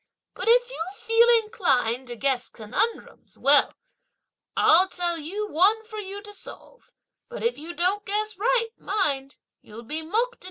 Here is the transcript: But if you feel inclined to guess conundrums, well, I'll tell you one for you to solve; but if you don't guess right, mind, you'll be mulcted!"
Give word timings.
But 0.33 0.47
if 0.47 0.67
you 0.71 0.83
feel 0.95 1.45
inclined 1.45 2.07
to 2.07 2.15
guess 2.15 2.49
conundrums, 2.49 3.37
well, 3.37 3.71
I'll 4.57 4.87
tell 4.87 5.19
you 5.19 5.47
one 5.47 5.85
for 5.85 5.99
you 5.99 6.23
to 6.23 6.33
solve; 6.33 6.91
but 7.29 7.43
if 7.43 7.59
you 7.59 7.75
don't 7.75 8.03
guess 8.03 8.35
right, 8.35 8.69
mind, 8.79 9.35
you'll 9.61 9.83
be 9.83 10.01
mulcted!" 10.01 10.39